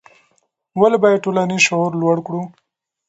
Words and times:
ولې 0.79 0.97
باید 1.03 1.23
ټولنیز 1.25 1.61
شعور 1.67 1.91
لوړ 2.01 2.17
کړو؟ 2.25 2.41